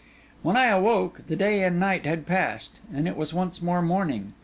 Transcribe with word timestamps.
When 0.41 0.57
I 0.57 0.65
awoke, 0.65 1.27
the 1.27 1.35
day 1.35 1.63
and 1.63 1.79
night 1.79 2.07
had 2.07 2.25
passed, 2.25 2.79
and 2.91 3.07
it 3.07 3.15
was 3.15 3.35
once 3.35 3.61
more 3.61 3.83
morning. 3.83 4.33